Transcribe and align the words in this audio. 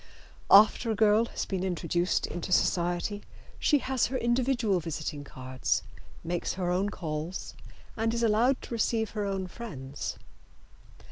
After 0.49 0.89
a 0.89 0.95
girl 0.95 1.25
has 1.25 1.45
been 1.45 1.63
introduced 1.63 2.25
into 2.25 2.51
society 2.51 3.21
she 3.59 3.77
has 3.77 4.07
her 4.07 4.17
individual 4.17 4.79
visiting 4.79 5.23
cards, 5.23 5.83
makes 6.23 6.53
her 6.53 6.71
own 6.71 6.89
calls 6.89 7.53
and 7.95 8.11
is 8.11 8.23
allowed 8.23 8.59
to 8.63 8.73
receive 8.73 9.11
her 9.11 9.25
own 9.25 9.45
friends. 9.45 10.17